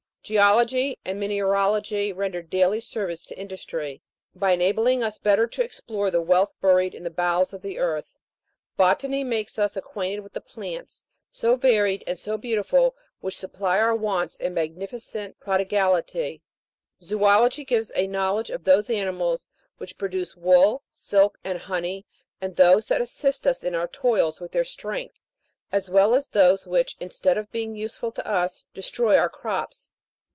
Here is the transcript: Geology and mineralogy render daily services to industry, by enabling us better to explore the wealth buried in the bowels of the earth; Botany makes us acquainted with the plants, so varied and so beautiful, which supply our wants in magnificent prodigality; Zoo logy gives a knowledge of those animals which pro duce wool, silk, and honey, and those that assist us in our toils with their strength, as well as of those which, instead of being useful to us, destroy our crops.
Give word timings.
Geology 0.23 0.99
and 1.03 1.19
mineralogy 1.19 2.13
render 2.13 2.43
daily 2.43 2.79
services 2.79 3.25
to 3.25 3.39
industry, 3.39 4.03
by 4.35 4.51
enabling 4.51 5.01
us 5.03 5.17
better 5.17 5.47
to 5.47 5.63
explore 5.63 6.11
the 6.11 6.21
wealth 6.21 6.53
buried 6.61 6.93
in 6.93 7.03
the 7.03 7.09
bowels 7.09 7.53
of 7.53 7.63
the 7.63 7.79
earth; 7.79 8.15
Botany 8.77 9.23
makes 9.23 9.57
us 9.57 9.75
acquainted 9.75 10.19
with 10.19 10.33
the 10.33 10.39
plants, 10.39 11.03
so 11.31 11.55
varied 11.55 12.03
and 12.05 12.19
so 12.19 12.37
beautiful, 12.37 12.95
which 13.21 13.37
supply 13.39 13.79
our 13.79 13.95
wants 13.95 14.37
in 14.37 14.53
magnificent 14.53 15.39
prodigality; 15.39 16.43
Zoo 17.01 17.17
logy 17.19 17.65
gives 17.65 17.91
a 17.95 18.05
knowledge 18.05 18.51
of 18.51 18.63
those 18.63 18.91
animals 18.91 19.47
which 19.79 19.97
pro 19.97 20.07
duce 20.07 20.35
wool, 20.37 20.83
silk, 20.91 21.39
and 21.43 21.57
honey, 21.57 22.05
and 22.39 22.55
those 22.55 22.85
that 22.87 23.01
assist 23.01 23.47
us 23.47 23.63
in 23.63 23.73
our 23.73 23.87
toils 23.87 24.39
with 24.39 24.51
their 24.51 24.63
strength, 24.65 25.15
as 25.71 25.89
well 25.89 26.13
as 26.13 26.27
of 26.27 26.33
those 26.33 26.67
which, 26.67 26.95
instead 26.99 27.39
of 27.39 27.51
being 27.51 27.75
useful 27.75 28.11
to 28.11 28.25
us, 28.25 28.67
destroy 28.75 29.17
our 29.17 29.27
crops. 29.27 29.89